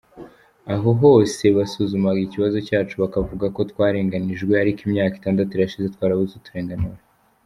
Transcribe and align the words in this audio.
Aho 0.73 0.89
hose 1.01 1.43
basuzumaga 1.57 2.19
ikibazo 2.27 2.57
cyacu 2.67 2.93
bakavuga 3.03 3.45
ko 3.55 3.59
twarenganyijwe, 3.71 4.53
ariko 4.63 4.79
imyaka 4.87 5.13
itandatu 5.17 5.51
irashize 5.53 5.87
twarabuze 5.95 6.33
uturenganura. 6.35 7.01